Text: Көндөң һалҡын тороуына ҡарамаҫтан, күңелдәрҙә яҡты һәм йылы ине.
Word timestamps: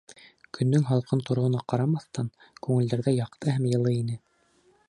Көндөң 0.57 0.85
һалҡын 0.91 1.21
тороуына 1.27 1.61
ҡарамаҫтан, 1.73 2.33
күңелдәрҙә 2.69 3.17
яҡты 3.19 3.57
һәм 3.59 3.73
йылы 3.75 3.97
ине. 4.03 4.21